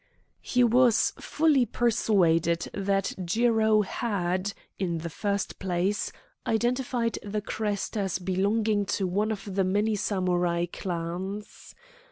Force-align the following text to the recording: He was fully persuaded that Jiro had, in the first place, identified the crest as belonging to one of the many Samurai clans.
He 0.41 0.63
was 0.63 1.13
fully 1.19 1.63
persuaded 1.67 2.71
that 2.73 3.13
Jiro 3.23 3.81
had, 3.83 4.53
in 4.79 4.97
the 4.97 5.11
first 5.11 5.59
place, 5.59 6.11
identified 6.47 7.19
the 7.21 7.39
crest 7.39 7.95
as 7.95 8.17
belonging 8.17 8.85
to 8.97 9.05
one 9.05 9.31
of 9.31 9.53
the 9.53 9.63
many 9.63 9.95
Samurai 9.95 10.65
clans. 10.65 11.75